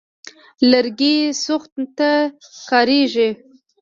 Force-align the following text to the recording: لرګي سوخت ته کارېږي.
لرګي 0.69 1.15
سوخت 1.45 1.73
ته 1.97 2.09
کارېږي. 2.69 3.29